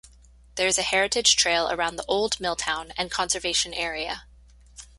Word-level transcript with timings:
There 0.55 0.65
is 0.67 0.79
a 0.79 0.81
heritage 0.81 1.35
trail 1.35 1.69
around 1.69 1.95
the 1.95 2.05
old 2.07 2.39
mill 2.39 2.55
town 2.55 2.91
and 2.97 3.11
conservation 3.11 3.71
area. 3.71 4.23